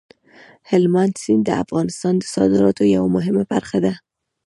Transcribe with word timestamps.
هلمند 0.69 1.13
سیند 1.23 1.43
د 1.45 1.49
افغانستان 1.63 2.13
د 2.19 2.23
صادراتو 2.35 2.83
یوه 2.95 3.09
مهمه 3.15 3.43
برخه 3.53 3.77
ده. 3.85 3.93